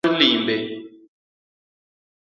[0.03, 0.55] chenro mar limbe: